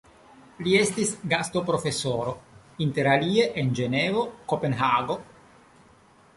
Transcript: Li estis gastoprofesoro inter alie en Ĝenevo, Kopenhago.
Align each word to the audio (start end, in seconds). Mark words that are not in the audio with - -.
Li 0.67 0.71
estis 0.77 1.11
gastoprofesoro 1.33 2.33
inter 2.87 3.11
alie 3.13 3.47
en 3.63 3.71
Ĝenevo, 3.81 4.27
Kopenhago. 4.55 5.23